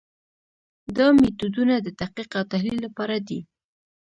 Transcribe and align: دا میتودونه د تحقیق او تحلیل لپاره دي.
دا 0.97 1.07
میتودونه 1.19 1.75
د 1.79 1.87
تحقیق 1.99 2.31
او 2.39 2.43
تحلیل 2.53 2.77
لپاره 2.85 3.17
دي. 3.27 3.39